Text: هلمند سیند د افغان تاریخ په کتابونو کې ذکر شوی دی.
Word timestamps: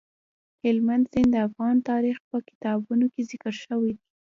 هلمند 0.63 1.05
سیند 1.11 1.31
د 1.33 1.37
افغان 1.47 1.75
تاریخ 1.89 2.17
په 2.29 2.37
کتابونو 2.49 3.05
کې 3.13 3.21
ذکر 3.31 3.53
شوی 3.63 3.91
دی. 3.97 4.05